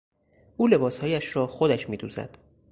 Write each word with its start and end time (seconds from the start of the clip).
او 0.57 0.67
لباسهایش 0.67 1.35
را 1.35 1.47
خودش 1.47 1.89
میدوزد. 1.89 2.37